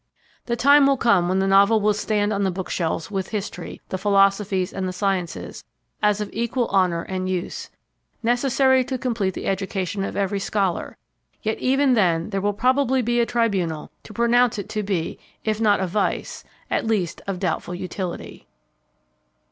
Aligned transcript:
The 0.47 0.55
time 0.55 0.87
will 0.87 0.97
come 0.97 1.29
when 1.29 1.37
the 1.37 1.45
Novel 1.47 1.79
will 1.79 1.93
stand 1.93 2.33
on 2.33 2.41
the 2.41 2.49
book 2.49 2.71
shelves 2.71 3.11
with 3.11 3.29
history, 3.29 3.81
the 3.89 3.99
philosophies 3.99 4.73
and 4.73 4.87
the 4.87 4.93
sciences, 4.93 5.63
as 6.01 6.19
of 6.19 6.31
equal 6.33 6.65
honor 6.69 7.03
and 7.03 7.29
use 7.29 7.69
necessary 8.23 8.83
to 8.85 8.97
complete 8.97 9.35
the 9.35 9.45
education 9.45 10.03
of 10.03 10.17
every 10.17 10.39
scholar; 10.39 10.97
yet 11.43 11.59
even 11.59 11.93
then 11.93 12.31
there 12.31 12.41
will 12.41 12.51
probably 12.53 13.03
be 13.03 13.19
a 13.19 13.27
tribunal 13.27 13.91
to 14.01 14.11
pronounce 14.11 14.57
it 14.57 14.69
to 14.69 14.81
be, 14.81 15.19
if 15.45 15.61
not 15.61 15.79
a 15.79 15.85
vice, 15.85 16.43
at 16.71 16.87
least 16.87 17.21
of 17.27 17.37
doubtful 17.37 17.75
utility. 17.75 18.47